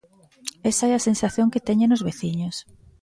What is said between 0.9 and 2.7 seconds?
é a sensación que teñen os veciños.